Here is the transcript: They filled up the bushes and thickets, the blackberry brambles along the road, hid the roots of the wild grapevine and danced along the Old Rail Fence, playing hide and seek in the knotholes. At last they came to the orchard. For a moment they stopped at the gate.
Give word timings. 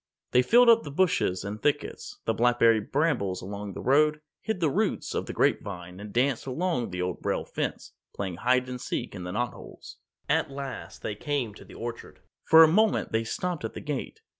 They 0.31 0.41
filled 0.41 0.67
up 0.67 0.81
the 0.81 0.89
bushes 0.89 1.43
and 1.45 1.61
thickets, 1.61 2.17
the 2.25 2.33
blackberry 2.33 2.79
brambles 2.79 3.39
along 3.39 3.73
the 3.73 3.83
road, 3.83 4.19
hid 4.41 4.59
the 4.59 4.71
roots 4.71 5.13
of 5.13 5.27
the 5.27 5.31
wild 5.33 5.35
grapevine 5.37 5.99
and 5.99 6.11
danced 6.11 6.47
along 6.47 6.89
the 6.89 7.03
Old 7.03 7.19
Rail 7.23 7.45
Fence, 7.45 7.93
playing 8.11 8.37
hide 8.37 8.67
and 8.67 8.81
seek 8.81 9.13
in 9.13 9.25
the 9.25 9.31
knotholes. 9.31 9.97
At 10.27 10.49
last 10.49 11.03
they 11.03 11.13
came 11.13 11.53
to 11.53 11.63
the 11.65 11.75
orchard. 11.75 12.19
For 12.45 12.63
a 12.63 12.67
moment 12.67 13.11
they 13.11 13.23
stopped 13.23 13.63
at 13.63 13.75
the 13.75 13.79
gate. 13.79 14.21